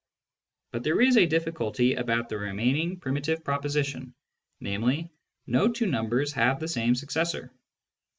But 0.71 0.81
there 0.81 0.99
is 0.99 1.15
a 1.15 1.27
difficulty 1.27 1.93
about 1.93 2.27
the 2.27 2.39
remaining 2.39 2.99
primitive 2.99 3.43
proposition, 3.43 4.15
namely," 4.59 5.11
no 5.45 5.71
two 5.71 5.85
numbers 5.85 6.33
have 6.33 6.59
the 6.59 6.67
same 6.67 6.95
successor." 6.95 7.53